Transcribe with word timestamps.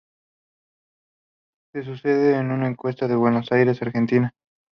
Su 1.75 1.95
sede 1.95 2.33
se 2.33 2.65
encuentra 2.65 3.05
en 3.07 3.19
Buenos 3.19 3.51
Aires, 3.51 3.79
Argentina. 3.83 4.33